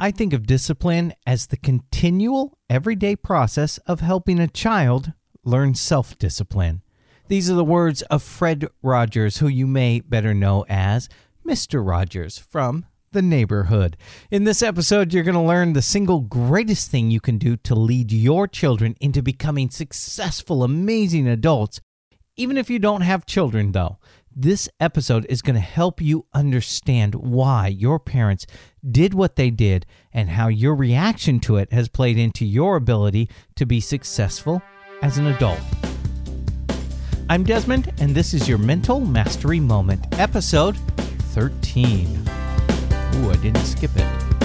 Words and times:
I 0.00 0.12
think 0.12 0.32
of 0.32 0.46
discipline 0.46 1.12
as 1.26 1.48
the 1.48 1.56
continual, 1.56 2.56
everyday 2.70 3.16
process 3.16 3.78
of 3.78 3.98
helping 3.98 4.38
a 4.38 4.46
child 4.46 5.12
learn 5.42 5.74
self 5.74 6.16
discipline. 6.18 6.82
These 7.26 7.50
are 7.50 7.54
the 7.54 7.64
words 7.64 8.02
of 8.02 8.22
Fred 8.22 8.68
Rogers, 8.80 9.38
who 9.38 9.48
you 9.48 9.66
may 9.66 9.98
better 9.98 10.34
know 10.34 10.64
as 10.68 11.08
Mr. 11.44 11.84
Rogers 11.84 12.38
from 12.38 12.86
the 13.10 13.22
neighborhood. 13.22 13.96
In 14.30 14.44
this 14.44 14.62
episode, 14.62 15.12
you're 15.12 15.24
going 15.24 15.34
to 15.34 15.40
learn 15.40 15.72
the 15.72 15.82
single 15.82 16.20
greatest 16.20 16.92
thing 16.92 17.10
you 17.10 17.20
can 17.20 17.36
do 17.36 17.56
to 17.56 17.74
lead 17.74 18.12
your 18.12 18.46
children 18.46 18.94
into 19.00 19.20
becoming 19.20 19.68
successful, 19.68 20.62
amazing 20.62 21.26
adults. 21.26 21.80
Even 22.36 22.56
if 22.56 22.70
you 22.70 22.78
don't 22.78 23.00
have 23.00 23.26
children, 23.26 23.72
though, 23.72 23.98
this 24.40 24.68
episode 24.78 25.26
is 25.28 25.42
going 25.42 25.56
to 25.56 25.60
help 25.60 26.00
you 26.00 26.24
understand 26.32 27.16
why 27.16 27.66
your 27.66 27.98
parents 27.98 28.46
did 28.88 29.12
what 29.12 29.34
they 29.34 29.50
did 29.50 29.84
and 30.12 30.30
how 30.30 30.46
your 30.46 30.76
reaction 30.76 31.40
to 31.40 31.56
it 31.56 31.72
has 31.72 31.88
played 31.88 32.16
into 32.16 32.46
your 32.46 32.76
ability 32.76 33.28
to 33.56 33.66
be 33.66 33.80
successful 33.80 34.62
as 35.02 35.18
an 35.18 35.26
adult. 35.26 35.58
I'm 37.28 37.42
Desmond, 37.42 37.92
and 37.98 38.14
this 38.14 38.32
is 38.32 38.48
your 38.48 38.58
Mental 38.58 39.00
Mastery 39.00 39.58
Moment, 39.58 40.06
episode 40.20 40.76
13. 41.34 42.06
Ooh, 43.16 43.30
I 43.30 43.36
didn't 43.42 43.64
skip 43.64 43.90
it. 43.96 44.37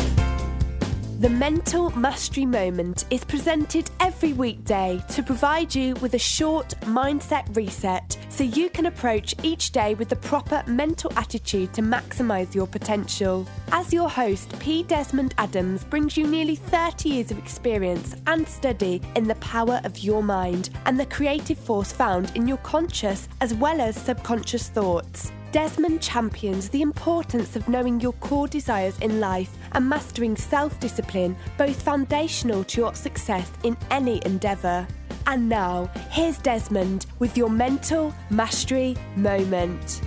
The 1.23 1.29
Mental 1.29 1.89
Mastery 1.91 2.45
Moment 2.45 3.05
is 3.09 3.23
presented 3.23 3.89
every 4.01 4.33
weekday 4.33 5.01
to 5.11 5.23
provide 5.23 5.73
you 5.73 5.95
with 6.01 6.15
a 6.15 6.19
short 6.19 6.73
mindset 6.81 7.55
reset 7.55 8.17
so 8.27 8.43
you 8.43 8.69
can 8.69 8.87
approach 8.87 9.33
each 9.41 9.71
day 9.71 9.95
with 9.95 10.09
the 10.09 10.17
proper 10.17 10.61
mental 10.67 11.13
attitude 11.15 11.73
to 11.75 11.81
maximize 11.81 12.53
your 12.53 12.67
potential. 12.67 13.47
As 13.71 13.93
your 13.93 14.09
host, 14.09 14.59
P. 14.59 14.83
Desmond 14.83 15.33
Adams 15.37 15.85
brings 15.85 16.17
you 16.17 16.27
nearly 16.27 16.57
30 16.57 17.07
years 17.07 17.31
of 17.31 17.37
experience 17.37 18.17
and 18.27 18.45
study 18.45 19.01
in 19.15 19.25
the 19.25 19.35
power 19.35 19.79
of 19.85 19.99
your 19.99 20.23
mind 20.23 20.71
and 20.87 20.99
the 20.99 21.05
creative 21.05 21.57
force 21.57 21.93
found 21.93 22.35
in 22.35 22.49
your 22.49 22.57
conscious 22.57 23.29
as 23.39 23.53
well 23.53 23.79
as 23.79 23.95
subconscious 23.95 24.67
thoughts. 24.67 25.31
Desmond 25.53 26.01
champions 26.01 26.67
the 26.69 26.81
importance 26.81 27.55
of 27.55 27.69
knowing 27.69 28.01
your 28.01 28.13
core 28.13 28.47
desires 28.47 28.97
in 29.01 29.19
life 29.19 29.55
and 29.73 29.89
mastering 29.89 30.35
self 30.35 30.79
discipline, 30.79 31.35
both 31.57 31.81
foundational 31.81 32.63
to 32.65 32.81
your 32.81 32.95
success 32.95 33.51
in 33.63 33.77
any 33.91 34.21
endeavour. 34.25 34.87
And 35.25 35.47
now, 35.47 35.89
here's 36.09 36.37
Desmond 36.37 37.05
with 37.19 37.37
your 37.37 37.49
mental 37.49 38.13
mastery 38.29 38.95
moment. 39.15 40.01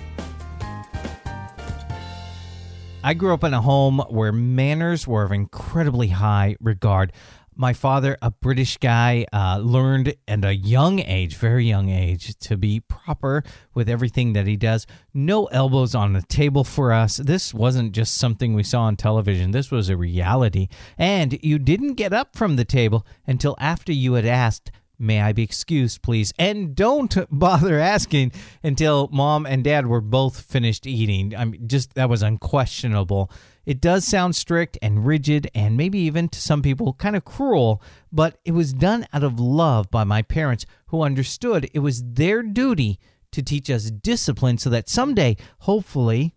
I 3.03 3.13
grew 3.13 3.33
up 3.33 3.43
in 3.43 3.53
a 3.53 3.61
home 3.61 3.99
where 4.09 4.31
manners 4.31 5.07
were 5.07 5.23
of 5.23 5.31
incredibly 5.31 6.09
high 6.09 6.57
regard 6.59 7.13
my 7.57 7.73
father, 7.73 8.17
a 8.21 8.31
British 8.31 8.77
guy, 8.77 9.25
uh, 9.33 9.57
learned 9.57 10.15
at 10.27 10.45
a 10.45 10.55
young 10.55 10.99
age, 10.99 11.35
very 11.35 11.65
young 11.65 11.89
age, 11.89 12.37
to 12.39 12.55
be 12.55 12.79
proper 12.79 13.43
with 13.73 13.89
everything 13.89 14.33
that 14.33 14.47
he 14.47 14.55
does. 14.55 14.85
No 15.13 15.45
elbows 15.45 15.95
on 15.95 16.13
the 16.13 16.21
table 16.21 16.63
for 16.63 16.93
us. 16.93 17.17
This 17.17 17.53
wasn't 17.53 17.93
just 17.93 18.15
something 18.15 18.53
we 18.53 18.63
saw 18.63 18.83
on 18.83 18.95
television, 18.95 19.51
this 19.51 19.71
was 19.71 19.89
a 19.89 19.97
reality. 19.97 20.67
And 20.97 21.39
you 21.43 21.57
didn't 21.57 21.95
get 21.95 22.13
up 22.13 22.35
from 22.35 22.55
the 22.55 22.65
table 22.65 23.05
until 23.25 23.55
after 23.59 23.91
you 23.91 24.13
had 24.13 24.25
asked, 24.25 24.71
May 24.99 25.21
I 25.21 25.31
be 25.31 25.43
excused, 25.43 26.01
please? 26.01 26.33
And 26.39 26.75
don't 26.75 27.15
bother 27.31 27.79
asking 27.79 28.31
until 28.63 29.09
mom 29.11 29.45
and 29.45 29.63
dad 29.63 29.85
were 29.85 30.01
both 30.01 30.41
finished 30.41 30.87
eating. 30.87 31.35
I 31.35 31.45
mean, 31.45 31.67
just 31.67 31.93
that 31.93 32.09
was 32.09 32.23
unquestionable. 32.23 33.29
It 33.67 33.81
does 33.81 34.05
sound 34.05 34.33
strict 34.33 34.77
and 34.81 35.05
rigid 35.05 35.51
and 35.53 35.75
maybe 35.75 35.99
even 35.99 36.29
to 36.29 36.39
some 36.39 36.61
people 36.61 36.93
kind 36.93 37.17
of 37.17 37.25
cruel, 37.25 37.83
but 38.13 38.39
it 38.45 38.53
was 38.53 38.71
done 38.71 39.05
out 39.11 39.25
of 39.25 39.41
love 39.41 39.91
by 39.91 40.05
my 40.05 40.21
parents 40.21 40.65
who 40.87 41.01
understood 41.01 41.69
it 41.73 41.79
was 41.79 42.01
their 42.01 42.41
duty 42.41 42.97
to 43.33 43.43
teach 43.43 43.69
us 43.69 43.91
discipline 43.91 44.57
so 44.57 44.69
that 44.69 44.87
someday, 44.87 45.35
hopefully, 45.59 46.33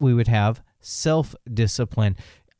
we 0.00 0.12
would 0.12 0.26
have 0.26 0.60
self 0.80 1.36
discipline. 1.54 2.16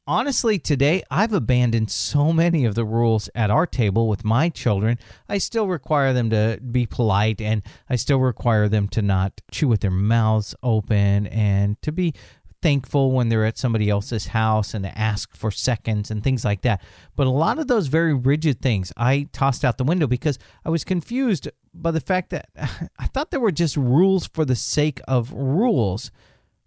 Honestly, 0.07 0.57
today 0.57 1.03
I've 1.11 1.33
abandoned 1.33 1.91
so 1.91 2.33
many 2.33 2.65
of 2.65 2.77
the 2.77 2.85
rules 2.85 3.29
at 3.35 3.51
our 3.51 3.67
table 3.67 4.09
with 4.09 4.25
my 4.25 4.49
children. 4.49 4.99
I 5.29 5.39
still 5.39 5.67
require 5.67 6.13
them 6.13 6.31
to 6.31 6.61
be 6.71 6.87
polite 6.87 7.41
and 7.41 7.63
I 7.89 7.97
still 7.97 8.19
require 8.19 8.69
them 8.69 8.89
to 8.89 9.03
not 9.03 9.41
chew 9.51 9.69
with 9.69 9.81
their 9.81 9.93
mouths 9.93 10.55
open 10.63 11.29
and 11.29 11.81
to 11.83 11.93
be 11.93 12.15
thankful 12.63 13.11
when 13.11 13.29
they're 13.29 13.45
at 13.45 13.59
somebody 13.59 13.91
else's 13.91 14.29
house 14.29 14.73
and 14.73 14.87
ask 14.87 15.35
for 15.37 15.51
seconds 15.51 16.11
and 16.11 16.23
things 16.23 16.45
like 16.45 16.63
that. 16.63 16.81
But 17.17 17.27
a 17.27 17.31
lot 17.31 17.59
of 17.59 17.67
those 17.67 17.89
very 17.89 18.15
rigid 18.15 18.63
things 18.63 18.93
I 18.97 19.29
tossed 19.33 19.65
out 19.65 19.77
the 19.77 19.85
window 19.85 20.07
because 20.07 20.39
I 20.65 20.71
was 20.71 20.85
confused 20.85 21.49
by 21.75 21.91
the 21.91 22.01
fact 22.01 22.31
that 22.31 22.49
I 22.99 23.07
thought 23.07 23.31
there 23.31 23.41
were 23.41 23.53
just 23.53 23.77
rules 23.77 24.27
for 24.27 24.45
the 24.45 24.57
sake 24.57 25.01
of 25.07 25.33
rules. 25.33 26.11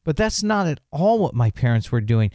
But 0.03 0.17
that's 0.17 0.43
not 0.43 0.67
at 0.67 0.81
all 0.91 1.17
what 1.17 1.33
my 1.33 1.49
parents 1.49 1.91
were 1.91 2.01
doing. 2.01 2.29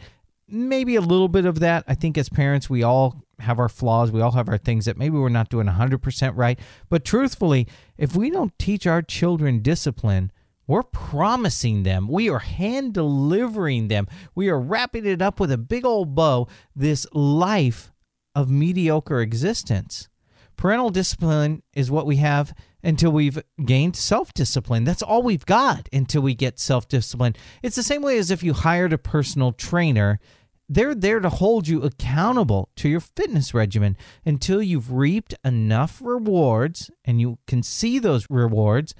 Maybe 0.47 0.97
a 0.97 1.01
little 1.01 1.29
bit 1.29 1.45
of 1.45 1.59
that. 1.59 1.85
I 1.87 1.95
think 1.95 2.17
as 2.17 2.27
parents, 2.27 2.69
we 2.69 2.83
all 2.83 3.23
have 3.39 3.59
our 3.59 3.69
flaws. 3.69 4.11
We 4.11 4.19
all 4.19 4.31
have 4.31 4.49
our 4.49 4.57
things 4.57 4.85
that 4.85 4.97
maybe 4.97 5.17
we're 5.17 5.29
not 5.29 5.49
doing 5.49 5.67
100% 5.67 6.33
right. 6.35 6.59
But 6.89 7.05
truthfully, 7.05 7.67
if 7.97 8.15
we 8.15 8.29
don't 8.29 8.57
teach 8.59 8.85
our 8.85 9.01
children 9.01 9.61
discipline, 9.61 10.31
we're 10.71 10.83
promising 10.83 11.83
them, 11.83 12.07
we 12.07 12.29
are 12.29 12.39
hand 12.39 12.93
delivering 12.93 13.89
them, 13.89 14.07
we 14.33 14.47
are 14.47 14.57
wrapping 14.57 15.05
it 15.05 15.21
up 15.21 15.37
with 15.37 15.51
a 15.51 15.57
big 15.57 15.83
old 15.83 16.15
bow, 16.15 16.47
this 16.73 17.05
life 17.11 17.91
of 18.33 18.49
mediocre 18.49 19.19
existence. 19.19 20.07
Parental 20.55 20.89
discipline 20.89 21.61
is 21.73 21.91
what 21.91 22.05
we 22.05 22.15
have 22.17 22.53
until 22.81 23.11
we've 23.11 23.37
gained 23.65 23.97
self 23.97 24.33
discipline. 24.33 24.85
That's 24.85 25.01
all 25.01 25.23
we've 25.23 25.45
got 25.45 25.89
until 25.91 26.21
we 26.21 26.35
get 26.35 26.57
self 26.57 26.87
discipline. 26.87 27.35
It's 27.61 27.75
the 27.75 27.83
same 27.83 28.01
way 28.01 28.17
as 28.17 28.31
if 28.31 28.41
you 28.41 28.53
hired 28.53 28.93
a 28.93 28.97
personal 28.97 29.51
trainer. 29.51 30.21
They're 30.69 30.95
there 30.95 31.19
to 31.19 31.27
hold 31.27 31.67
you 31.67 31.83
accountable 31.83 32.69
to 32.77 32.87
your 32.87 33.01
fitness 33.01 33.53
regimen 33.53 33.97
until 34.25 34.61
you've 34.61 34.93
reaped 34.93 35.35
enough 35.43 35.99
rewards 36.01 36.89
and 37.03 37.19
you 37.19 37.39
can 37.45 37.61
see 37.61 37.99
those 37.99 38.25
rewards 38.29 38.95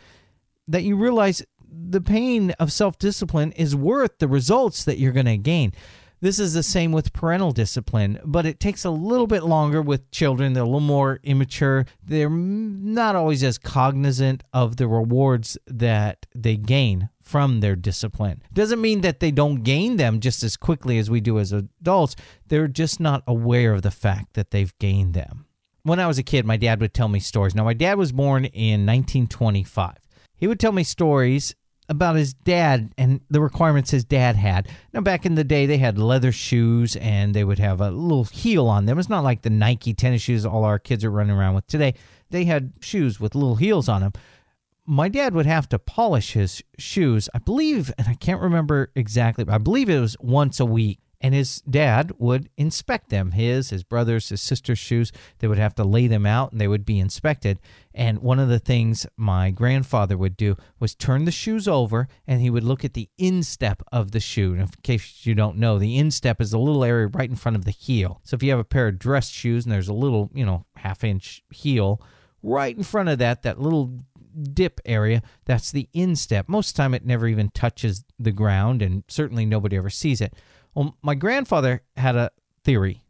that 0.68 0.84
you 0.84 0.96
realize 0.96 1.44
the 1.72 2.02
pain 2.02 2.52
of 2.52 2.72
self 2.72 2.98
discipline 3.00 3.52
is 3.54 3.76
worth 3.76 4.20
the 4.20 4.28
results 4.28 4.84
that 4.84 4.98
you're 4.98 5.12
going 5.12 5.26
to 5.26 5.38
gain. 5.38 5.74
This 6.20 6.38
is 6.38 6.54
the 6.54 6.62
same 6.62 6.92
with 6.92 7.14
parental 7.14 7.52
discipline, 7.52 8.20
but 8.24 8.46
it 8.46 8.60
takes 8.60 8.86
a 8.86 8.92
little 8.92 9.26
bit 9.26 9.44
longer 9.44 9.82
with 9.82 10.12
children. 10.12 10.54
They're 10.54 10.62
a 10.62 10.68
little 10.68 10.80
more 10.80 11.20
immature. 11.24 11.88
They're 12.04 12.30
not 12.30 13.16
always 13.16 13.44
as 13.44 13.58
cognizant 13.58 14.44
of 14.54 14.78
the 14.78 14.88
rewards 14.88 15.58
that 15.66 16.28
they 16.36 16.58
gain 16.58 17.10
from 17.24 17.62
their 17.62 17.76
discipline. 17.76 18.44
Doesn't 18.54 18.82
mean 18.82 19.02
that 19.02 19.20
they 19.20 19.32
don't 19.32 19.64
gain 19.64 19.98
them 19.98 20.20
just 20.20 20.44
as 20.44 20.58
quickly 20.58 21.00
as 21.00 21.10
we 21.10 21.22
do 21.22 21.40
as 21.40 21.52
adults. 21.52 22.16
They're 22.48 22.68
just 22.68 23.00
not 23.00 23.24
aware 23.26 23.74
of 23.74 23.82
the 23.82 23.90
fact 23.90 24.34
that 24.34 24.52
they've 24.52 24.78
gained 24.78 25.16
them. 25.16 25.48
When 25.82 26.00
I 26.00 26.06
was 26.06 26.20
a 26.20 26.24
kid, 26.24 26.46
my 26.46 26.58
dad 26.58 26.82
would 26.82 26.94
tell 26.94 27.08
me 27.08 27.20
stories. 27.20 27.56
Now, 27.56 27.64
my 27.64 27.74
dad 27.74 27.98
was 27.98 28.12
born 28.12 28.46
in 28.46 28.86
1925. 28.86 29.96
He 30.36 30.46
would 30.46 30.60
tell 30.60 30.72
me 30.72 30.84
stories 30.84 31.56
about 31.92 32.16
his 32.16 32.34
dad 32.34 32.94
and 32.98 33.20
the 33.30 33.42
requirements 33.42 33.92
his 33.92 34.06
dad 34.06 34.38
had. 34.38 34.70
Now, 34.94 35.02
back 35.02 35.26
in 35.26 35.36
the 35.36 35.44
day, 35.44 35.66
they 35.66 35.78
had 35.78 35.98
leather 35.98 36.32
shoes 36.32 36.96
and 36.96 37.34
they 37.34 37.44
would 37.44 37.60
have 37.60 37.82
a 37.82 37.92
little 37.92 38.24
heel 38.24 38.68
on 38.68 38.86
them. 38.86 38.98
It's 38.98 39.10
not 39.10 39.26
like 39.26 39.42
the 39.42 39.50
Nike 39.50 39.94
tennis 39.94 40.22
shoes 40.22 40.46
all 40.46 40.64
our 40.64 40.80
kids 40.80 41.04
are 41.04 41.12
running 41.12 41.36
around 41.36 41.54
with 41.54 41.68
today. 41.68 41.96
They 42.30 42.46
had 42.46 42.72
shoes 42.80 43.20
with 43.20 43.36
little 43.36 43.58
heels 43.58 43.90
on 43.90 44.02
them. 44.02 44.14
My 44.86 45.10
dad 45.10 45.34
would 45.34 45.46
have 45.46 45.68
to 45.70 45.80
polish 45.80 46.32
his 46.32 46.64
shoes, 46.80 47.28
I 47.36 47.40
believe, 47.40 47.92
and 47.98 48.08
I 48.08 48.14
can't 48.14 48.42
remember 48.42 48.90
exactly, 48.96 49.44
but 49.44 49.54
I 49.54 49.58
believe 49.58 49.90
it 49.90 50.00
was 50.00 50.16
once 50.22 50.62
a 50.62 50.66
week 50.66 51.00
and 51.22 51.36
his 51.36 51.62
dad 51.62 52.12
would 52.18 52.50
inspect 52.58 53.10
them 53.10 53.32
his 53.32 53.70
his 53.70 53.84
brothers 53.84 54.30
his 54.30 54.42
sister's 54.42 54.80
shoes. 54.80 55.12
They 55.40 55.48
would 55.48 55.60
have 55.60 55.76
to 55.76 55.84
lay 55.84 56.08
them 56.08 56.26
out 56.26 56.52
and 56.52 56.60
they 56.60 56.68
would 56.68 56.86
be 56.86 57.00
inspected. 57.00 57.60
And 57.94 58.20
one 58.20 58.40
of 58.40 58.50
the 58.50 58.60
things 58.60 59.06
my 59.16 59.52
grandfather 59.52 60.18
would 60.18 60.36
do 60.36 60.58
was 60.80 60.96
turn 60.96 61.26
the 61.26 61.32
shoes 61.32 61.68
over 61.68 62.08
and 62.26 62.42
he 62.42 62.50
would 62.50 62.64
look 62.64 62.84
at 62.84 62.96
the 62.96 63.10
instep 63.18 63.84
of 63.92 64.12
the 64.12 64.20
shoe. 64.20 64.54
And 64.54 64.62
in 64.62 64.70
case 64.82 65.26
you 65.26 65.36
don't 65.36 65.58
know 65.58 65.78
the 65.78 65.98
instep 65.98 66.42
is 66.42 66.54
a 66.54 66.60
little 66.60 66.84
area 66.84 67.08
right 67.08 67.30
in 67.30 67.36
front 67.36 67.56
of 67.56 67.66
the 67.66 67.72
heel. 67.72 68.20
So 68.24 68.36
if 68.36 68.44
you 68.44 68.50
have 68.50 68.60
a 68.60 68.66
pair 68.66 68.88
of 68.88 69.00
dress 69.00 69.30
shoes 69.30 69.66
and 69.66 69.72
there's 69.72 69.88
a 69.88 69.94
little 69.94 70.32
you 70.34 70.46
know 70.46 70.66
half 70.76 71.04
inch 71.04 71.44
heel 71.52 72.02
right 72.42 72.76
in 72.76 72.84
front 72.84 73.10
of 73.10 73.20
that 73.20 73.44
that 73.44 73.62
little 73.62 74.00
dip 74.54 74.80
area 74.86 75.22
that's 75.46 75.72
the 75.72 75.88
instep. 75.94 76.50
Most 76.50 76.70
of 76.70 76.76
the 76.76 76.78
time 76.82 76.94
it 76.96 77.06
never 77.06 77.28
even 77.28 77.50
touches 77.50 78.06
the 78.18 78.32
ground 78.32 78.82
and 78.82 79.04
certainly 79.08 79.46
nobody 79.46 79.78
ever 79.78 79.90
sees 79.90 80.22
it 80.22 80.34
well, 80.74 80.98
my 81.02 81.16
grandfather 81.16 81.84
had 81.98 82.16
a 82.16 82.32
theory 82.64 83.04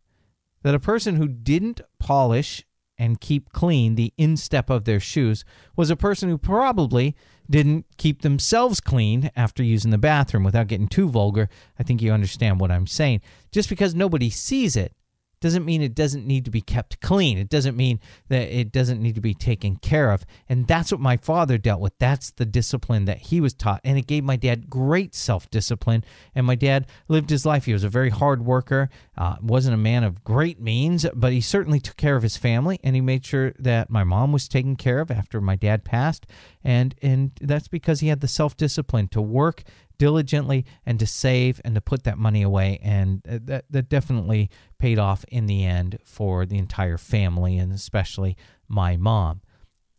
that 0.63 0.75
a 0.75 0.79
person 0.79 1.15
who 1.15 1.27
didn't 1.27 1.81
polish 1.99 2.63
and 2.97 3.19
keep 3.19 3.51
clean 3.51 3.95
the 3.95 4.13
instep 4.17 4.69
of 4.69 4.85
their 4.85 4.99
shoes 4.99 5.43
was 5.75 5.89
a 5.89 5.95
person 5.95 6.29
who 6.29 6.37
probably 6.37 7.15
didn't 7.49 7.85
keep 7.97 8.21
themselves 8.21 8.79
clean 8.79 9.31
after 9.35 9.63
using 9.63 9.89
the 9.91 9.97
bathroom 9.97 10.43
without 10.43 10.67
getting 10.67 10.87
too 10.87 11.09
vulgar. 11.09 11.49
I 11.79 11.83
think 11.83 12.01
you 12.01 12.11
understand 12.11 12.59
what 12.59 12.71
I'm 12.71 12.85
saying. 12.85 13.21
Just 13.51 13.69
because 13.69 13.95
nobody 13.95 14.29
sees 14.29 14.75
it 14.75 14.93
doesn't 15.41 15.65
mean 15.65 15.81
it 15.81 15.95
doesn't 15.95 16.25
need 16.25 16.45
to 16.45 16.51
be 16.51 16.61
kept 16.61 17.01
clean. 17.01 17.37
It 17.37 17.49
doesn't 17.49 17.75
mean 17.75 17.99
that 18.29 18.55
it 18.55 18.71
doesn't 18.71 19.01
need 19.01 19.15
to 19.15 19.21
be 19.21 19.33
taken 19.33 19.75
care 19.75 20.11
of. 20.11 20.25
And 20.47 20.67
that's 20.67 20.91
what 20.91 21.01
my 21.01 21.17
father 21.17 21.57
dealt 21.57 21.81
with. 21.81 21.97
That's 21.97 22.31
the 22.31 22.45
discipline 22.45 23.05
that 23.05 23.17
he 23.17 23.41
was 23.41 23.53
taught. 23.53 23.81
And 23.83 23.97
it 23.97 24.07
gave 24.07 24.23
my 24.23 24.35
dad 24.35 24.69
great 24.69 25.15
self 25.15 25.49
discipline. 25.49 26.03
And 26.35 26.45
my 26.45 26.55
dad 26.55 26.87
lived 27.07 27.31
his 27.31 27.45
life. 27.45 27.65
He 27.65 27.73
was 27.73 27.83
a 27.83 27.89
very 27.89 28.11
hard 28.11 28.45
worker, 28.45 28.89
uh, 29.17 29.35
wasn't 29.41 29.73
a 29.73 29.77
man 29.77 30.03
of 30.03 30.23
great 30.23 30.61
means, 30.61 31.05
but 31.13 31.33
he 31.33 31.41
certainly 31.41 31.79
took 31.79 31.97
care 31.97 32.15
of 32.15 32.23
his 32.23 32.37
family. 32.37 32.79
And 32.83 32.95
he 32.95 33.01
made 33.01 33.25
sure 33.25 33.53
that 33.57 33.89
my 33.89 34.03
mom 34.03 34.31
was 34.31 34.47
taken 34.47 34.75
care 34.75 34.99
of 34.99 35.09
after 35.09 35.41
my 35.41 35.55
dad 35.55 35.83
passed. 35.83 36.27
And, 36.63 36.93
and 37.01 37.31
that's 37.41 37.67
because 37.67 37.99
he 37.99 38.09
had 38.09 38.21
the 38.21 38.27
self 38.27 38.55
discipline 38.55 39.07
to 39.09 39.21
work 39.21 39.63
diligently 40.01 40.65
and 40.83 40.97
to 40.97 41.05
save 41.05 41.61
and 41.63 41.75
to 41.75 41.79
put 41.79 42.05
that 42.05 42.17
money 42.17 42.41
away. 42.41 42.79
And 42.81 43.21
uh, 43.29 43.37
that, 43.43 43.65
that 43.69 43.87
definitely 43.87 44.49
paid 44.79 44.97
off 44.97 45.23
in 45.27 45.45
the 45.45 45.63
end 45.63 45.99
for 46.03 46.43
the 46.47 46.57
entire 46.57 46.97
family 46.97 47.55
and 47.59 47.71
especially 47.71 48.35
my 48.67 48.97
mom. 48.97 49.41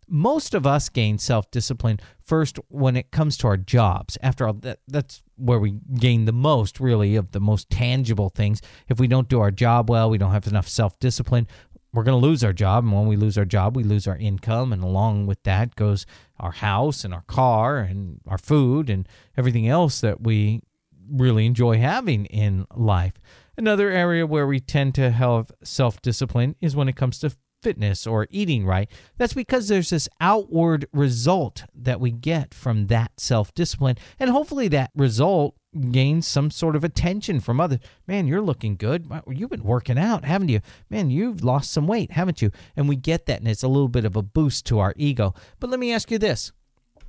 Most 0.08 0.54
of 0.54 0.66
us 0.66 0.88
gain 0.88 1.18
self 1.18 1.52
discipline 1.52 2.00
first 2.20 2.58
when 2.68 2.96
it 2.96 3.12
comes 3.12 3.36
to 3.38 3.46
our 3.46 3.56
jobs. 3.56 4.18
After 4.20 4.48
all, 4.48 4.54
that, 4.54 4.80
that's 4.88 5.22
where 5.36 5.60
we 5.60 5.78
gain 5.94 6.24
the 6.24 6.32
most, 6.32 6.80
really, 6.80 7.14
of 7.14 7.30
the 7.30 7.40
most 7.40 7.70
tangible 7.70 8.28
things. 8.28 8.60
If 8.88 8.98
we 8.98 9.06
don't 9.06 9.28
do 9.28 9.38
our 9.38 9.52
job 9.52 9.88
well, 9.88 10.10
we 10.10 10.18
don't 10.18 10.32
have 10.32 10.48
enough 10.48 10.66
self 10.66 10.98
discipline, 10.98 11.46
we're 11.92 12.04
going 12.04 12.20
to 12.20 12.26
lose 12.26 12.42
our 12.42 12.52
job. 12.52 12.84
And 12.84 12.92
when 12.92 13.06
we 13.06 13.16
lose 13.16 13.36
our 13.36 13.44
job, 13.44 13.76
we 13.76 13.84
lose 13.84 14.06
our 14.06 14.16
income. 14.16 14.72
And 14.72 14.82
along 14.82 15.26
with 15.26 15.42
that 15.42 15.76
goes 15.76 16.06
our 16.38 16.52
house 16.52 17.04
and 17.04 17.12
our 17.12 17.24
car 17.26 17.78
and 17.78 18.20
our 18.26 18.38
food 18.38 18.88
and 18.88 19.06
everything 19.36 19.68
else 19.68 20.00
that 20.00 20.22
we 20.22 20.62
really 21.10 21.46
enjoy 21.46 21.78
having 21.78 22.26
in 22.26 22.66
life. 22.74 23.14
Another 23.56 23.90
area 23.90 24.26
where 24.26 24.46
we 24.46 24.60
tend 24.60 24.94
to 24.94 25.10
have 25.10 25.52
self 25.62 26.00
discipline 26.00 26.56
is 26.60 26.74
when 26.74 26.88
it 26.88 26.96
comes 26.96 27.18
to 27.18 27.36
fitness 27.62 28.06
or 28.06 28.26
eating 28.30 28.66
right. 28.66 28.90
That's 29.16 29.34
because 29.34 29.68
there's 29.68 29.90
this 29.90 30.08
outward 30.20 30.86
result 30.92 31.64
that 31.74 32.00
we 32.00 32.10
get 32.10 32.52
from 32.52 32.88
that 32.88 33.18
self 33.18 33.54
discipline. 33.54 33.96
And 34.18 34.30
hopefully 34.30 34.68
that 34.68 34.90
result 34.94 35.54
gains 35.90 36.26
some 36.26 36.50
sort 36.50 36.76
of 36.76 36.84
attention 36.84 37.40
from 37.40 37.60
others. 37.60 37.78
Man, 38.06 38.26
you're 38.26 38.42
looking 38.42 38.76
good. 38.76 39.10
You've 39.28 39.50
been 39.50 39.62
working 39.62 39.98
out, 39.98 40.24
haven't 40.24 40.50
you? 40.50 40.60
Man, 40.90 41.10
you've 41.10 41.42
lost 41.42 41.72
some 41.72 41.86
weight, 41.86 42.12
haven't 42.12 42.42
you? 42.42 42.50
And 42.76 42.88
we 42.88 42.96
get 42.96 43.26
that, 43.26 43.38
and 43.38 43.48
it's 43.48 43.62
a 43.62 43.68
little 43.68 43.88
bit 43.88 44.04
of 44.04 44.16
a 44.16 44.22
boost 44.22 44.66
to 44.66 44.80
our 44.80 44.92
ego. 44.96 45.34
But 45.60 45.70
let 45.70 45.80
me 45.80 45.92
ask 45.92 46.10
you 46.10 46.18
this 46.18 46.52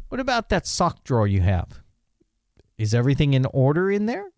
what 0.09 0.19
about 0.19 0.49
that 0.49 0.67
sock 0.67 1.03
drawer 1.03 1.27
you 1.27 1.41
have? 1.41 1.81
Is 2.77 2.93
everything 2.93 3.33
in 3.33 3.45
order 3.47 3.91
in 3.91 4.05
there? 4.05 4.29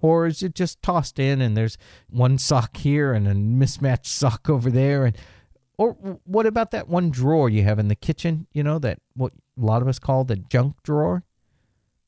Or 0.00 0.26
is 0.26 0.42
it 0.42 0.54
just 0.54 0.80
tossed 0.82 1.18
in 1.18 1.40
and 1.40 1.56
there's 1.56 1.76
one 2.08 2.38
sock 2.38 2.76
here 2.76 3.12
and 3.12 3.26
a 3.26 3.34
mismatched 3.34 4.06
sock 4.06 4.48
over 4.48 4.70
there? 4.70 5.04
And 5.04 5.16
or 5.78 6.20
what 6.24 6.44
about 6.44 6.72
that 6.72 6.88
one 6.88 7.10
drawer 7.10 7.48
you 7.48 7.62
have 7.62 7.78
in 7.78 7.88
the 7.88 7.94
kitchen? 7.94 8.46
You 8.52 8.64
know 8.64 8.78
that 8.80 8.98
what 9.14 9.32
a 9.56 9.64
lot 9.64 9.80
of 9.80 9.88
us 9.88 9.98
call 9.98 10.24
the 10.24 10.36
junk 10.36 10.82
drawer. 10.82 11.24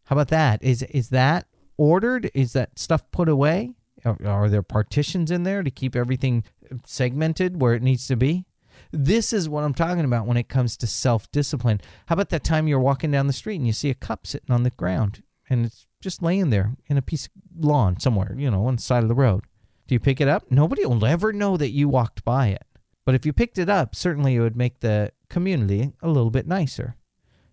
How 0.05 0.14
about 0.17 0.28
that? 0.28 0.62
Is 0.62 0.82
is 0.82 1.11
that 1.11 1.46
ordered? 1.78 2.31
Is 2.34 2.52
that 2.52 2.78
stuff 2.78 3.08
put 3.12 3.28
away? 3.28 3.75
Are, 4.05 4.19
are 4.26 4.49
there 4.49 4.62
partitions 4.62 5.31
in 5.31 5.44
there 5.44 5.62
to 5.62 5.70
keep 5.70 5.94
everything 5.94 6.44
uh, 6.70 6.76
segmented 6.84 7.61
where 7.61 7.75
it 7.75 7.82
needs 7.82 8.06
to 8.08 8.17
be? 8.17 8.44
This 8.93 9.32
is 9.32 9.49
what 9.49 9.62
I'm 9.62 9.75
talking 9.75 10.05
about 10.05 10.26
when 10.26 10.37
it 10.37 10.49
comes 10.49 10.76
to 10.78 10.87
self 10.87 11.31
discipline. 11.31 11.81
How 12.06 12.14
about 12.14 12.31
that 12.31 12.43
time 12.43 12.66
you're 12.66 12.81
walking 12.81 13.12
down 13.12 13.28
the 13.28 13.32
street 13.32 13.56
and 13.56 13.66
you 13.66 13.73
see 13.73 13.90
a 13.90 13.94
cup 13.94 14.26
sitting 14.26 14.50
on 14.50 14.64
the 14.64 14.70
ground 14.70 15.23
and 15.49 15.66
it's 15.66 15.87
just 16.00 16.23
laying 16.23 16.50
there 16.50 16.75
in 16.87 16.96
a 16.96 17.02
piece 17.02 17.26
of 17.26 17.32
lawn 17.64 18.00
somewhere, 18.00 18.34
you 18.37 18.50
know, 18.50 18.66
on 18.66 18.76
the 18.76 18.82
side 18.82 19.02
of 19.05 19.08
the 19.08 19.14
road? 19.14 19.44
Do 19.87 19.94
you 19.94 20.00
pick 20.00 20.20
it 20.20 20.28
up? 20.28 20.50
Nobody 20.50 20.84
will 20.87 21.05
ever 21.05 21.32
know 21.32 21.56
that 21.56 21.70
you 21.70 21.88
walked 21.88 22.25
by 22.25 22.49
it. 22.49 22.64
But 23.05 23.14
if 23.14 23.25
you 23.25 23.32
picked 23.32 23.58
it 23.58 23.69
up, 23.69 23.94
certainly 23.94 24.37
it 24.37 24.41
would 24.41 24.56
make 24.56 24.81
the 24.81 25.12
community 25.29 25.93
a 26.02 26.08
little 26.08 26.31
bit 26.31 26.47
nicer. 26.47 26.97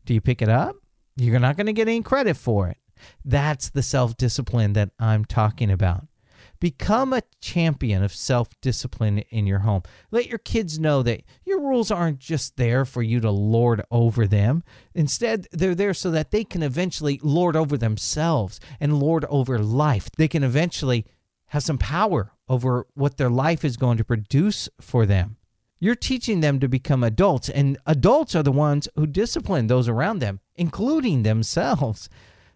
Do 0.06 0.14
you 0.14 0.22
pick 0.22 0.42
it 0.42 0.50
up? 0.50 0.76
You're 1.16 1.40
not 1.40 1.58
going 1.58 1.68
to 1.68 1.74
get 1.74 1.88
any 1.88 2.02
credit 2.02 2.38
for 2.38 2.68
it. 2.68 2.78
That's 3.24 3.70
the 3.70 3.84
self 3.84 4.18
discipline 4.18 4.74
that 4.74 4.92
I'm 5.00 5.26
talking 5.26 5.72
about. 5.72 6.08
Become 6.60 7.14
a 7.14 7.22
champion 7.40 8.04
of 8.04 8.14
self 8.14 8.50
discipline 8.62 9.20
in 9.30 9.46
your 9.46 9.60
home. 9.60 9.84
Let 10.10 10.28
your 10.28 10.40
kids 10.40 10.80
know 10.80 11.04
that 11.04 11.24
your 11.46 11.60
rules 11.60 11.92
aren't 11.92 12.20
just 12.20 12.58
there 12.58 12.84
for 12.86 13.04
you 13.04 13.20
to 13.20 13.30
lord 13.30 13.84
over 13.92 14.26
them. 14.26 14.64
Instead, 14.96 15.48
they're 15.52 15.76
there 15.76 15.94
so 15.94 16.10
that 16.12 16.32
they 16.32 16.44
can 16.44 16.64
eventually 16.64 17.20
lord 17.22 17.56
over 17.56 17.78
themselves 17.78 18.60
and 18.80 19.00
lord 19.00 19.26
over 19.26 19.60
life. 19.60 20.10
They 20.18 20.28
can 20.28 20.44
eventually 20.44 21.06
have 21.48 21.64
some 21.64 21.78
power 21.78 22.34
over 22.50 22.88
what 22.94 23.18
their 23.18 23.30
life 23.30 23.66
is 23.66 23.78
going 23.78 23.98
to 23.98 24.04
produce 24.04 24.70
for 24.80 25.06
them. 25.06 25.38
You're 25.80 25.96
teaching 25.96 26.40
them 26.40 26.60
to 26.60 26.68
become 26.68 27.04
adults, 27.04 27.50
and 27.50 27.78
adults 27.86 28.34
are 28.36 28.44
the 28.44 28.52
ones 28.52 28.90
who 28.96 29.06
discipline 29.06 29.68
those 29.68 29.88
around 29.88 30.20
them, 30.20 30.40
including 30.56 31.24
themselves. 31.24 32.10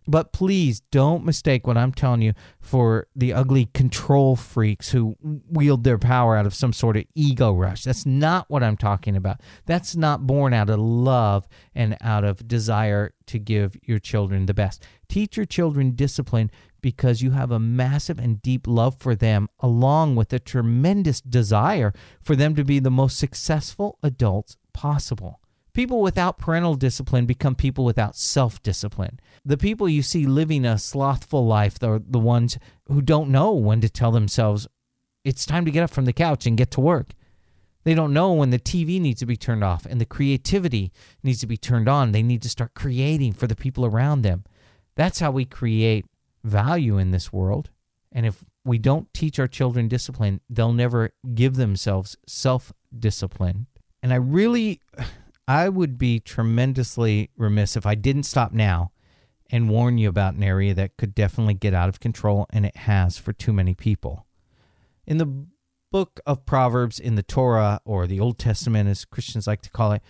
But 0.07 0.33
please 0.33 0.79
don't 0.91 1.23
mistake 1.23 1.67
what 1.67 1.77
I'm 1.77 1.91
telling 1.91 2.23
you 2.23 2.33
for 2.59 3.07
the 3.15 3.33
ugly 3.33 3.67
control 3.67 4.35
freaks 4.35 4.89
who 4.89 5.15
wield 5.21 5.83
their 5.83 5.99
power 5.99 6.35
out 6.35 6.47
of 6.47 6.55
some 6.55 6.73
sort 6.73 6.97
of 6.97 7.03
ego 7.13 7.53
rush. 7.53 7.83
That's 7.83 8.05
not 8.05 8.49
what 8.49 8.63
I'm 8.63 8.77
talking 8.77 9.15
about. 9.15 9.41
That's 9.67 9.95
not 9.95 10.25
born 10.25 10.53
out 10.53 10.71
of 10.71 10.79
love 10.79 11.47
and 11.75 11.95
out 12.01 12.23
of 12.23 12.47
desire 12.47 13.13
to 13.27 13.37
give 13.37 13.77
your 13.83 13.99
children 13.99 14.47
the 14.47 14.55
best. 14.55 14.83
Teach 15.07 15.37
your 15.37 15.45
children 15.45 15.91
discipline 15.91 16.49
because 16.81 17.21
you 17.21 17.31
have 17.31 17.51
a 17.51 17.59
massive 17.59 18.19
and 18.19 18.41
deep 18.41 18.67
love 18.67 18.95
for 18.99 19.15
them, 19.15 19.47
along 19.59 20.15
with 20.15 20.33
a 20.33 20.39
tremendous 20.39 21.21
desire 21.21 21.93
for 22.21 22.35
them 22.35 22.55
to 22.55 22.63
be 22.63 22.79
the 22.79 22.91
most 22.91 23.17
successful 23.17 23.97
adults 24.03 24.57
possible. 24.73 25.39
People 25.73 26.01
without 26.01 26.37
parental 26.37 26.75
discipline 26.75 27.25
become 27.25 27.55
people 27.55 27.85
without 27.85 28.15
self 28.15 28.61
discipline. 28.61 29.19
The 29.45 29.57
people 29.57 29.87
you 29.87 30.01
see 30.01 30.25
living 30.25 30.65
a 30.65 30.77
slothful 30.77 31.45
life 31.45 31.81
are 31.81 32.01
the 32.05 32.19
ones 32.19 32.57
who 32.87 33.01
don't 33.01 33.29
know 33.29 33.53
when 33.53 33.79
to 33.81 33.89
tell 33.89 34.11
themselves, 34.11 34.67
it's 35.23 35.45
time 35.45 35.63
to 35.65 35.71
get 35.71 35.83
up 35.83 35.91
from 35.91 36.05
the 36.05 36.13
couch 36.13 36.45
and 36.45 36.57
get 36.57 36.71
to 36.71 36.81
work. 36.81 37.13
They 37.83 37.93
don't 37.95 38.13
know 38.13 38.33
when 38.33 38.49
the 38.51 38.59
TV 38.59 38.99
needs 38.99 39.19
to 39.21 39.25
be 39.25 39.37
turned 39.37 39.63
off 39.63 39.85
and 39.85 39.99
the 39.99 40.05
creativity 40.05 40.91
needs 41.23 41.39
to 41.39 41.47
be 41.47 41.57
turned 41.57 41.87
on. 41.87 42.11
They 42.11 42.21
need 42.21 42.41
to 42.43 42.49
start 42.49 42.73
creating 42.73 43.33
for 43.33 43.47
the 43.47 43.55
people 43.55 43.85
around 43.85 44.21
them. 44.21 44.43
That's 44.95 45.19
how 45.19 45.31
we 45.31 45.45
create 45.45 46.05
value 46.43 46.97
in 46.97 47.11
this 47.11 47.31
world. 47.31 47.69
And 48.11 48.25
if 48.25 48.45
we 48.63 48.77
don't 48.77 49.13
teach 49.13 49.39
our 49.39 49.47
children 49.47 49.87
discipline, 49.87 50.41
they'll 50.49 50.73
never 50.73 51.11
give 51.33 51.55
themselves 51.55 52.17
self 52.27 52.73
discipline. 52.97 53.67
And 54.03 54.11
I 54.11 54.17
really 54.17 54.81
I 55.47 55.69
would 55.69 55.97
be 55.97 56.19
tremendously 56.19 57.29
remiss 57.35 57.75
if 57.75 57.85
I 57.85 57.95
didn't 57.95 58.23
stop 58.23 58.51
now 58.51 58.91
and 59.49 59.69
warn 59.69 59.97
you 59.97 60.07
about 60.07 60.33
an 60.33 60.43
area 60.43 60.73
that 60.73 60.95
could 60.97 61.13
definitely 61.13 61.55
get 61.55 61.73
out 61.73 61.89
of 61.89 61.99
control, 61.99 62.45
and 62.51 62.65
it 62.65 62.77
has 62.77 63.17
for 63.17 63.33
too 63.33 63.51
many 63.51 63.73
people. 63.73 64.25
In 65.05 65.17
the 65.17 65.45
book 65.91 66.21
of 66.25 66.45
Proverbs 66.45 66.99
in 66.99 67.15
the 67.15 67.23
Torah, 67.23 67.81
or 67.83 68.07
the 68.07 68.19
Old 68.19 68.39
Testament 68.39 68.87
as 68.87 69.03
Christians 69.03 69.45
like 69.45 69.61
to 69.63 69.69
call 69.69 69.91
it, 69.91 70.01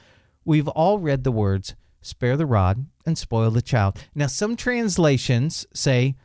we've 0.46 0.68
all 0.68 1.00
read 1.00 1.24
the 1.24 1.32
words, 1.32 1.74
spare 2.02 2.38
the 2.38 2.46
rod 2.46 2.86
and 3.06 3.18
spoil 3.18 3.52
the 3.52 3.62
child. 3.62 3.98
Now, 4.16 4.28
some 4.28 4.56
translations 4.56 5.66
say, 5.74 6.16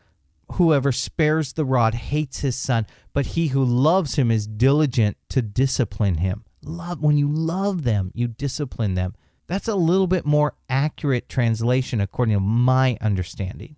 Whoever 0.52 0.92
spares 0.92 1.54
the 1.54 1.64
rod 1.64 1.94
hates 1.94 2.40
his 2.40 2.54
son, 2.54 2.86
but 3.12 3.26
he 3.26 3.48
who 3.48 3.64
loves 3.64 4.14
him 4.14 4.30
is 4.30 4.46
diligent 4.46 5.16
to 5.30 5.42
discipline 5.42 6.18
him 6.18 6.44
love 6.66 7.00
when 7.00 7.16
you 7.16 7.28
love 7.28 7.84
them, 7.84 8.10
you 8.14 8.28
discipline 8.28 8.94
them. 8.94 9.14
That's 9.46 9.68
a 9.68 9.76
little 9.76 10.06
bit 10.06 10.26
more 10.26 10.54
accurate 10.68 11.28
translation 11.28 12.00
according 12.00 12.34
to 12.34 12.40
my 12.40 12.98
understanding. 13.00 13.76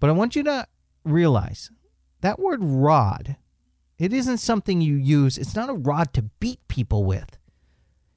But 0.00 0.10
I 0.10 0.14
want 0.14 0.34
you 0.34 0.42
to 0.44 0.66
realize 1.04 1.70
that 2.22 2.38
word 2.38 2.60
rod, 2.62 3.36
it 3.98 4.12
isn't 4.12 4.38
something 4.38 4.80
you 4.80 4.96
use. 4.96 5.36
It's 5.36 5.54
not 5.54 5.68
a 5.68 5.74
rod 5.74 6.12
to 6.14 6.22
beat 6.22 6.66
people 6.68 7.04
with. 7.04 7.38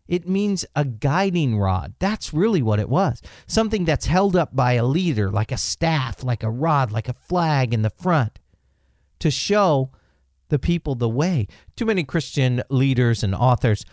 It 0.07 0.27
means 0.27 0.65
a 0.75 0.85
guiding 0.85 1.57
rod. 1.57 1.95
That's 1.99 2.33
really 2.33 2.61
what 2.61 2.79
it 2.79 2.89
was. 2.89 3.21
Something 3.47 3.85
that's 3.85 4.05
held 4.05 4.35
up 4.35 4.55
by 4.55 4.73
a 4.73 4.85
leader, 4.85 5.31
like 5.31 5.51
a 5.51 5.57
staff, 5.57 6.23
like 6.23 6.43
a 6.43 6.49
rod, 6.49 6.91
like 6.91 7.09
a 7.09 7.13
flag 7.13 7.73
in 7.73 7.81
the 7.81 7.89
front, 7.89 8.39
to 9.19 9.31
show 9.31 9.91
the 10.49 10.59
people 10.59 10.95
the 10.95 11.09
way. 11.09 11.47
Too 11.75 11.85
many 11.85 12.03
Christian 12.03 12.61
leaders 12.69 13.23
and 13.23 13.33
authors 13.33 13.83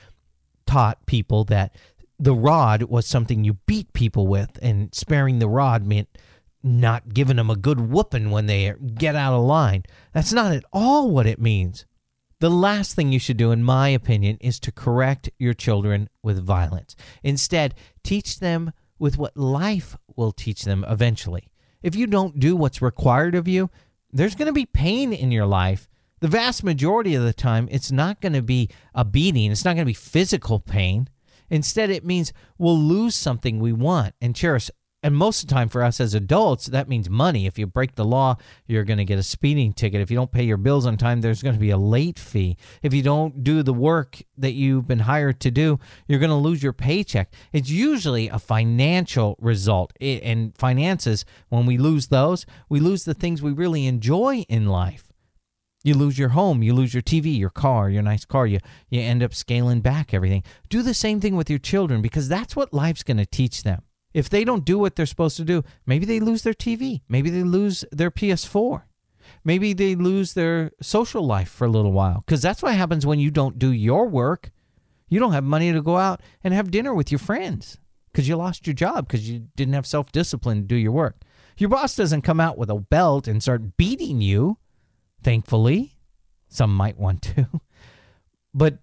taught 0.66 1.06
people 1.06 1.44
that 1.44 1.74
the 2.18 2.34
rod 2.34 2.84
was 2.84 3.06
something 3.06 3.42
you 3.42 3.54
beat 3.66 3.92
people 3.94 4.26
with, 4.26 4.58
and 4.62 4.94
sparing 4.94 5.38
the 5.38 5.48
rod 5.48 5.84
meant 5.84 6.08
not 6.62 7.12
giving 7.12 7.36
them 7.36 7.50
a 7.50 7.56
good 7.56 7.80
whooping 7.80 8.30
when 8.30 8.46
they 8.46 8.72
get 8.94 9.16
out 9.16 9.32
of 9.32 9.42
line. 9.42 9.82
That's 10.12 10.32
not 10.32 10.52
at 10.52 10.64
all 10.72 11.10
what 11.10 11.26
it 11.26 11.40
means. 11.40 11.84
The 12.42 12.50
last 12.50 12.96
thing 12.96 13.12
you 13.12 13.20
should 13.20 13.36
do, 13.36 13.52
in 13.52 13.62
my 13.62 13.90
opinion, 13.90 14.36
is 14.40 14.58
to 14.58 14.72
correct 14.72 15.30
your 15.38 15.54
children 15.54 16.08
with 16.24 16.44
violence. 16.44 16.96
Instead, 17.22 17.72
teach 18.02 18.40
them 18.40 18.72
with 18.98 19.16
what 19.16 19.36
life 19.36 19.96
will 20.16 20.32
teach 20.32 20.64
them 20.64 20.84
eventually. 20.88 21.52
If 21.84 21.94
you 21.94 22.08
don't 22.08 22.40
do 22.40 22.56
what's 22.56 22.82
required 22.82 23.36
of 23.36 23.46
you, 23.46 23.70
there's 24.10 24.34
going 24.34 24.46
to 24.46 24.52
be 24.52 24.66
pain 24.66 25.12
in 25.12 25.30
your 25.30 25.46
life. 25.46 25.88
The 26.18 26.26
vast 26.26 26.64
majority 26.64 27.14
of 27.14 27.22
the 27.22 27.32
time, 27.32 27.68
it's 27.70 27.92
not 27.92 28.20
going 28.20 28.32
to 28.32 28.42
be 28.42 28.70
a 28.92 29.04
beating, 29.04 29.52
it's 29.52 29.64
not 29.64 29.76
going 29.76 29.86
to 29.86 29.90
be 29.90 29.94
physical 29.94 30.58
pain. 30.58 31.08
Instead, 31.48 31.90
it 31.90 32.04
means 32.04 32.32
we'll 32.58 32.76
lose 32.76 33.14
something 33.14 33.60
we 33.60 33.72
want 33.72 34.16
and 34.20 34.34
cherish 34.34 34.68
and 35.02 35.16
most 35.16 35.42
of 35.42 35.48
the 35.48 35.54
time 35.54 35.68
for 35.68 35.82
us 35.82 36.00
as 36.00 36.14
adults, 36.14 36.66
that 36.66 36.88
means 36.88 37.10
money. 37.10 37.46
If 37.46 37.58
you 37.58 37.66
break 37.66 37.96
the 37.96 38.04
law, 38.04 38.36
you're 38.66 38.84
going 38.84 38.98
to 38.98 39.04
get 39.04 39.18
a 39.18 39.22
speeding 39.24 39.72
ticket. 39.72 40.00
If 40.00 40.10
you 40.10 40.16
don't 40.16 40.30
pay 40.30 40.44
your 40.44 40.56
bills 40.56 40.86
on 40.86 40.96
time, 40.96 41.20
there's 41.20 41.42
going 41.42 41.56
to 41.56 41.60
be 41.60 41.70
a 41.70 41.76
late 41.76 42.20
fee. 42.20 42.56
If 42.82 42.94
you 42.94 43.02
don't 43.02 43.42
do 43.42 43.64
the 43.64 43.74
work 43.74 44.22
that 44.38 44.52
you've 44.52 44.86
been 44.86 45.00
hired 45.00 45.40
to 45.40 45.50
do, 45.50 45.80
you're 46.06 46.20
going 46.20 46.30
to 46.30 46.36
lose 46.36 46.62
your 46.62 46.72
paycheck. 46.72 47.32
It's 47.52 47.68
usually 47.68 48.28
a 48.28 48.38
financial 48.38 49.36
result. 49.40 49.92
And 50.00 50.56
finances, 50.56 51.24
when 51.48 51.66
we 51.66 51.78
lose 51.78 52.06
those, 52.06 52.46
we 52.68 52.78
lose 52.78 53.04
the 53.04 53.14
things 53.14 53.42
we 53.42 53.52
really 53.52 53.86
enjoy 53.86 54.44
in 54.48 54.68
life. 54.68 55.12
You 55.84 55.94
lose 55.94 56.16
your 56.16 56.28
home, 56.28 56.62
you 56.62 56.74
lose 56.74 56.94
your 56.94 57.02
TV, 57.02 57.36
your 57.36 57.50
car, 57.50 57.90
your 57.90 58.02
nice 58.02 58.24
car. 58.24 58.46
You 58.46 58.60
you 58.88 59.00
end 59.00 59.20
up 59.20 59.34
scaling 59.34 59.80
back 59.80 60.14
everything. 60.14 60.44
Do 60.68 60.80
the 60.80 60.94
same 60.94 61.20
thing 61.20 61.34
with 61.34 61.50
your 61.50 61.58
children 61.58 62.00
because 62.02 62.28
that's 62.28 62.54
what 62.54 62.72
life's 62.72 63.02
going 63.02 63.16
to 63.16 63.26
teach 63.26 63.64
them. 63.64 63.82
If 64.14 64.28
they 64.28 64.44
don't 64.44 64.64
do 64.64 64.78
what 64.78 64.96
they're 64.96 65.06
supposed 65.06 65.36
to 65.38 65.44
do, 65.44 65.64
maybe 65.86 66.04
they 66.04 66.20
lose 66.20 66.42
their 66.42 66.52
TV. 66.52 67.02
Maybe 67.08 67.30
they 67.30 67.42
lose 67.42 67.84
their 67.90 68.10
PS4. 68.10 68.82
Maybe 69.44 69.72
they 69.72 69.94
lose 69.94 70.34
their 70.34 70.72
social 70.80 71.26
life 71.26 71.48
for 71.48 71.66
a 71.66 71.70
little 71.70 71.92
while 71.92 72.22
because 72.26 72.42
that's 72.42 72.62
what 72.62 72.74
happens 72.74 73.06
when 73.06 73.18
you 73.18 73.30
don't 73.30 73.58
do 73.58 73.72
your 73.72 74.06
work. 74.08 74.50
You 75.08 75.20
don't 75.20 75.32
have 75.32 75.44
money 75.44 75.72
to 75.72 75.82
go 75.82 75.96
out 75.96 76.20
and 76.42 76.54
have 76.54 76.70
dinner 76.70 76.94
with 76.94 77.10
your 77.10 77.18
friends 77.18 77.78
because 78.12 78.28
you 78.28 78.36
lost 78.36 78.66
your 78.66 78.74
job 78.74 79.08
because 79.08 79.28
you 79.28 79.48
didn't 79.56 79.74
have 79.74 79.86
self 79.86 80.12
discipline 80.12 80.58
to 80.58 80.66
do 80.66 80.76
your 80.76 80.92
work. 80.92 81.16
Your 81.58 81.68
boss 81.68 81.96
doesn't 81.96 82.22
come 82.22 82.40
out 82.40 82.58
with 82.58 82.70
a 82.70 82.76
belt 82.76 83.28
and 83.28 83.42
start 83.42 83.76
beating 83.76 84.20
you, 84.20 84.58
thankfully. 85.22 85.96
Some 86.48 86.74
might 86.74 86.98
want 86.98 87.22
to. 87.22 87.48
But 88.54 88.80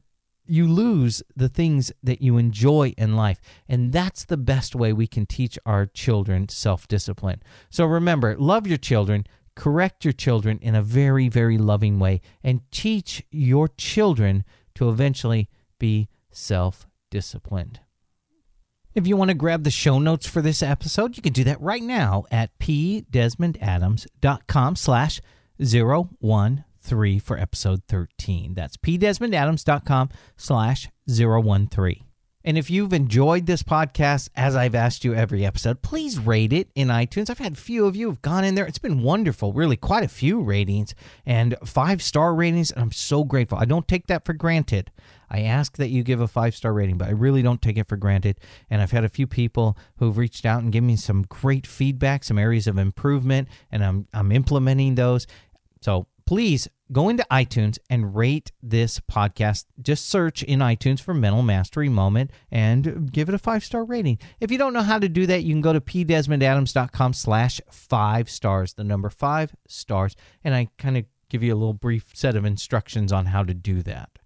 you 0.49 0.67
lose 0.67 1.21
the 1.35 1.49
things 1.49 1.91
that 2.03 2.21
you 2.21 2.37
enjoy 2.37 2.93
in 2.97 3.15
life. 3.15 3.41
And 3.67 3.91
that's 3.91 4.25
the 4.25 4.37
best 4.37 4.75
way 4.75 4.93
we 4.93 5.07
can 5.07 5.25
teach 5.25 5.57
our 5.65 5.85
children 5.85 6.49
self 6.49 6.87
discipline. 6.87 7.41
So 7.69 7.85
remember, 7.85 8.35
love 8.37 8.67
your 8.67 8.77
children, 8.77 9.25
correct 9.55 10.05
your 10.05 10.13
children 10.13 10.59
in 10.61 10.75
a 10.75 10.81
very, 10.81 11.29
very 11.29 11.57
loving 11.57 11.99
way, 11.99 12.21
and 12.43 12.61
teach 12.71 13.23
your 13.31 13.67
children 13.67 14.43
to 14.75 14.89
eventually 14.89 15.49
be 15.79 16.09
self 16.31 16.87
disciplined. 17.09 17.79
If 18.95 19.05
you 19.05 19.17
want 19.17 19.29
to 19.29 19.35
grab 19.35 19.63
the 19.63 19.71
show 19.71 19.99
notes 19.99 20.27
for 20.27 20.41
this 20.41 20.63
episode, 20.63 21.15
you 21.15 21.23
can 21.23 21.33
do 21.33 21.43
that 21.43 21.61
right 21.61 21.83
now 21.83 22.25
at 22.31 22.57
pdesmondadams.com 22.59 24.75
slash 24.75 25.21
013 25.59 26.63
three 26.89 27.19
for 27.19 27.37
episode 27.37 27.83
13. 27.87 28.55
That's 28.55 28.75
pdesmondadams.com 28.75 30.09
slash 30.35 30.89
013. 31.07 32.03
And 32.43 32.57
if 32.57 32.71
you've 32.71 32.93
enjoyed 32.93 33.45
this 33.45 33.61
podcast, 33.61 34.29
as 34.35 34.55
I've 34.55 34.73
asked 34.73 35.05
you 35.05 35.13
every 35.13 35.45
episode, 35.45 35.83
please 35.83 36.17
rate 36.17 36.51
it 36.51 36.69
in 36.73 36.87
iTunes. 36.87 37.29
I've 37.29 37.37
had 37.37 37.53
a 37.53 37.57
few 37.57 37.85
of 37.85 37.95
you 37.95 38.09
have 38.09 38.23
gone 38.23 38.43
in 38.43 38.55
there. 38.55 38.65
It's 38.65 38.79
been 38.79 39.03
wonderful, 39.03 39.53
really, 39.53 39.75
quite 39.75 40.03
a 40.03 40.07
few 40.07 40.41
ratings 40.41 40.95
and 41.25 41.55
five 41.63 42.01
star 42.01 42.33
ratings. 42.33 42.71
And 42.71 42.81
I'm 42.81 42.91
so 42.91 43.23
grateful. 43.23 43.59
I 43.59 43.65
don't 43.65 43.87
take 43.87 44.07
that 44.07 44.25
for 44.25 44.33
granted. 44.33 44.89
I 45.29 45.41
ask 45.41 45.77
that 45.77 45.89
you 45.89 46.01
give 46.01 46.21
a 46.21 46.27
five 46.27 46.55
star 46.55 46.73
rating, 46.73 46.97
but 46.97 47.09
I 47.09 47.11
really 47.11 47.43
don't 47.43 47.61
take 47.61 47.77
it 47.77 47.87
for 47.87 47.97
granted. 47.97 48.39
And 48.69 48.81
I've 48.81 48.91
had 48.91 49.03
a 49.03 49.09
few 49.09 49.27
people 49.27 49.77
who've 49.97 50.17
reached 50.17 50.45
out 50.45 50.63
and 50.63 50.71
given 50.71 50.87
me 50.87 50.95
some 50.95 51.23
great 51.23 51.67
feedback, 51.67 52.23
some 52.23 52.39
areas 52.39 52.65
of 52.65 52.79
improvement, 52.79 53.47
and 53.71 53.83
I'm, 53.83 54.07
I'm 54.11 54.31
implementing 54.31 54.95
those. 54.95 55.27
So 55.81 56.07
please 56.29 56.67
go 56.91 57.09
into 57.09 57.25
iTunes 57.31 57.79
and 57.89 58.15
rate 58.15 58.51
this 58.61 58.99
podcast. 58.99 59.65
Just 59.81 60.07
search 60.07 60.43
in 60.43 60.59
iTunes 60.59 61.01
for 61.01 61.11
Mental 61.11 61.41
Mastery 61.41 61.89
Moment 61.89 62.29
and 62.51 63.11
give 63.11 63.29
it 63.29 63.33
a 63.33 63.39
five 63.39 63.63
star 63.63 63.83
rating. 63.83 64.19
If 64.39 64.51
you 64.51 64.59
don't 64.59 64.73
know 64.73 64.83
how 64.83 64.99
to 64.99 65.09
do 65.09 65.25
that, 65.25 65.43
you 65.43 65.55
can 65.55 65.61
go 65.61 65.73
to 65.73 65.81
pdesmondadams.com 65.81 67.13
slash 67.13 67.59
five 67.71 68.29
stars, 68.29 68.75
the 68.75 68.83
number 68.83 69.09
five 69.09 69.55
stars, 69.67 70.15
and 70.43 70.53
I 70.53 70.67
kind 70.77 70.97
of 70.97 71.05
give 71.29 71.41
you 71.41 71.51
a 71.51 71.57
little 71.57 71.73
brief 71.73 72.11
set 72.13 72.35
of 72.35 72.45
instructions 72.45 73.11
on 73.11 73.25
how 73.25 73.43
to 73.43 73.55
do 73.55 73.81
that. 73.81 74.18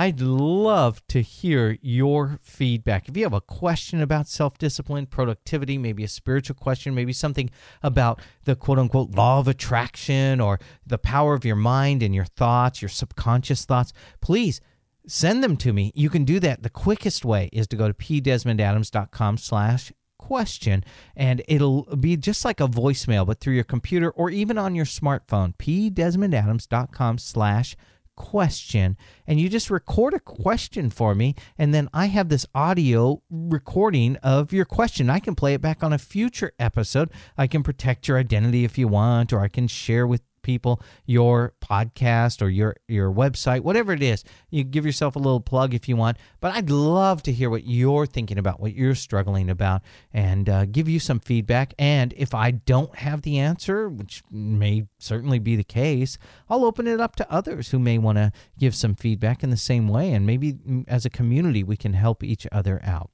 I'd 0.00 0.22
love 0.22 1.06
to 1.08 1.20
hear 1.20 1.76
your 1.82 2.38
feedback. 2.40 3.06
If 3.06 3.18
you 3.18 3.24
have 3.24 3.34
a 3.34 3.40
question 3.42 4.00
about 4.00 4.28
self 4.28 4.56
discipline, 4.56 5.04
productivity, 5.04 5.76
maybe 5.76 6.04
a 6.04 6.08
spiritual 6.08 6.56
question, 6.56 6.94
maybe 6.94 7.12
something 7.12 7.50
about 7.82 8.18
the 8.44 8.56
quote 8.56 8.78
unquote 8.78 9.10
law 9.10 9.40
of 9.40 9.46
attraction 9.46 10.40
or 10.40 10.58
the 10.86 10.96
power 10.96 11.34
of 11.34 11.44
your 11.44 11.56
mind 11.56 12.02
and 12.02 12.14
your 12.14 12.24
thoughts, 12.24 12.80
your 12.80 12.88
subconscious 12.88 13.66
thoughts, 13.66 13.92
please 14.22 14.62
send 15.06 15.44
them 15.44 15.58
to 15.58 15.70
me. 15.70 15.92
You 15.94 16.08
can 16.08 16.24
do 16.24 16.40
that. 16.40 16.62
The 16.62 16.70
quickest 16.70 17.26
way 17.26 17.50
is 17.52 17.66
to 17.66 17.76
go 17.76 17.86
to 17.86 17.92
pdesmondadams.com 17.92 19.36
slash 19.36 19.92
question 20.16 20.82
and 21.14 21.42
it'll 21.46 21.82
be 21.96 22.16
just 22.16 22.42
like 22.42 22.60
a 22.60 22.68
voicemail 22.68 23.26
but 23.26 23.40
through 23.40 23.54
your 23.54 23.64
computer 23.64 24.10
or 24.10 24.30
even 24.30 24.56
on 24.58 24.74
your 24.74 24.84
smartphone 24.84 25.54
pdesmondadams.com 25.56 27.18
slash 27.18 27.74
question 28.20 28.98
and 29.26 29.40
you 29.40 29.48
just 29.48 29.70
record 29.70 30.12
a 30.12 30.20
question 30.20 30.90
for 30.90 31.14
me 31.14 31.34
and 31.56 31.72
then 31.72 31.88
I 31.94 32.06
have 32.06 32.28
this 32.28 32.44
audio 32.54 33.22
recording 33.30 34.16
of 34.16 34.52
your 34.52 34.66
question. 34.66 35.08
I 35.08 35.20
can 35.20 35.34
play 35.34 35.54
it 35.54 35.62
back 35.62 35.82
on 35.82 35.94
a 35.94 35.98
future 35.98 36.52
episode. 36.58 37.08
I 37.38 37.46
can 37.46 37.62
protect 37.62 38.08
your 38.08 38.18
identity 38.18 38.62
if 38.62 38.76
you 38.76 38.88
want 38.88 39.32
or 39.32 39.40
I 39.40 39.48
can 39.48 39.68
share 39.68 40.06
with 40.06 40.20
people 40.42 40.80
your 41.06 41.54
podcast 41.60 42.42
or 42.42 42.48
your 42.48 42.76
your 42.88 43.12
website 43.12 43.60
whatever 43.60 43.92
it 43.92 44.02
is. 44.02 44.24
You 44.50 44.64
give 44.64 44.86
yourself 44.86 45.16
a 45.16 45.18
little 45.18 45.40
plug 45.40 45.74
if 45.74 45.88
you 45.88 45.96
want 45.96 46.16
but 46.40 46.54
i'd 46.54 46.70
love 46.70 47.22
to 47.22 47.32
hear 47.32 47.50
what 47.50 47.64
you're 47.64 48.06
thinking 48.06 48.38
about 48.38 48.60
what 48.60 48.74
you're 48.74 48.94
struggling 48.94 49.50
about 49.50 49.82
and 50.12 50.48
uh, 50.48 50.64
give 50.66 50.88
you 50.88 51.00
some 51.00 51.20
feedback. 51.20 51.74
And 51.78 52.12
if 52.16 52.34
i 52.34 52.50
don't 52.50 52.94
have 52.96 53.22
the 53.22 53.38
answer 53.38 53.88
which 53.88 54.22
may 54.30 54.86
certainly 54.98 55.38
be 55.38 55.56
the 55.56 55.64
case 55.64 56.18
i'll 56.48 56.64
open 56.64 56.86
it 56.86 57.00
up 57.00 57.16
to 57.16 57.32
others 57.32 57.70
who 57.70 57.78
may 57.78 57.98
want 57.98 58.18
to 58.18 58.32
give 58.58 58.74
some 58.74 58.94
feedback 58.94 59.42
in 59.42 59.50
the 59.50 59.56
same 59.56 59.88
way. 59.88 60.12
And 60.12 60.26
maybe 60.26 60.54
mm, 60.54 60.84
as 60.88 61.04
a 61.04 61.10
community 61.10 61.62
we 61.62 61.76
can 61.76 61.94
help 61.94 62.22
each 62.22 62.46
other 62.52 62.80
out 62.84 63.10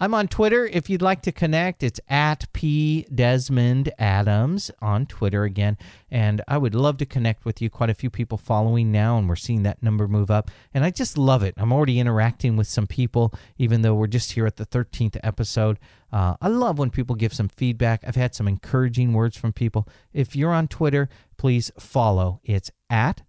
I'm 0.00 0.14
on 0.14 0.28
Twitter. 0.28 0.64
If 0.64 0.88
you'd 0.88 1.02
like 1.02 1.22
to 1.22 1.32
connect, 1.32 1.82
it's 1.82 1.98
at 2.08 2.46
P 2.52 3.04
Desmond 3.12 3.90
Adams 3.98 4.70
on 4.80 5.06
Twitter 5.06 5.42
again. 5.42 5.76
And 6.08 6.40
I 6.46 6.56
would 6.56 6.76
love 6.76 6.98
to 6.98 7.06
connect 7.06 7.44
with 7.44 7.60
you. 7.60 7.68
Quite 7.68 7.90
a 7.90 7.94
few 7.94 8.08
people 8.08 8.38
following 8.38 8.92
now, 8.92 9.18
and 9.18 9.28
we're 9.28 9.34
seeing 9.34 9.64
that 9.64 9.82
number 9.82 10.06
move 10.06 10.30
up. 10.30 10.52
And 10.72 10.84
I 10.84 10.90
just 10.90 11.18
love 11.18 11.42
it. 11.42 11.54
I'm 11.56 11.72
already 11.72 11.98
interacting 11.98 12.56
with 12.56 12.68
some 12.68 12.86
people, 12.86 13.34
even 13.58 13.82
though 13.82 13.94
we're 13.94 14.06
just 14.06 14.32
here 14.32 14.46
at 14.46 14.56
the 14.56 14.66
13th 14.66 15.18
episode. 15.24 15.80
Uh, 16.12 16.36
I 16.40 16.46
love 16.46 16.78
when 16.78 16.90
people 16.90 17.16
give 17.16 17.34
some 17.34 17.48
feedback. 17.48 18.04
I've 18.06 18.14
had 18.14 18.36
some 18.36 18.46
encouraging 18.46 19.14
words 19.14 19.36
from 19.36 19.52
people. 19.52 19.88
If 20.12 20.36
you're 20.36 20.52
on 20.52 20.68
Twitter, 20.68 21.08
please 21.36 21.72
follow. 21.76 22.40
It's 22.44 22.70
at 22.88 23.22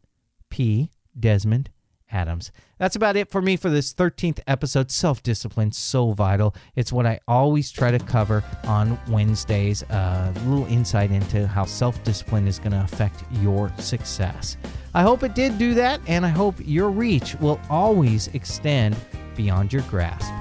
P 0.49 0.91
Desmond 1.19 1.71
Adams. 2.11 2.51
That's 2.77 2.95
about 2.95 3.15
it 3.15 3.29
for 3.29 3.41
me 3.41 3.57
for 3.57 3.69
this 3.69 3.93
13th 3.93 4.39
episode. 4.47 4.91
Self 4.91 5.21
discipline, 5.21 5.71
so 5.71 6.11
vital. 6.11 6.55
It's 6.75 6.91
what 6.91 7.05
I 7.05 7.19
always 7.27 7.71
try 7.71 7.91
to 7.91 7.99
cover 7.99 8.43
on 8.65 8.99
Wednesdays. 9.09 9.83
Uh, 9.83 10.33
a 10.35 10.39
little 10.47 10.65
insight 10.67 11.11
into 11.11 11.47
how 11.47 11.65
self 11.65 12.03
discipline 12.03 12.47
is 12.47 12.59
going 12.59 12.71
to 12.71 12.81
affect 12.81 13.23
your 13.41 13.71
success. 13.77 14.57
I 14.93 15.03
hope 15.03 15.23
it 15.23 15.35
did 15.35 15.57
do 15.57 15.73
that, 15.75 16.01
and 16.07 16.25
I 16.25 16.29
hope 16.29 16.55
your 16.59 16.89
reach 16.89 17.35
will 17.35 17.59
always 17.69 18.27
extend 18.29 18.95
beyond 19.35 19.71
your 19.71 19.83
grasp. 19.83 20.33